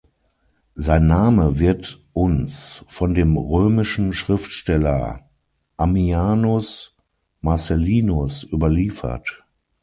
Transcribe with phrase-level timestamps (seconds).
[0.73, 5.29] Sein Name wird uns von dem römischen Schriftsteller
[5.77, 6.95] Ammianus
[7.41, 9.43] Marcellinus überliefert.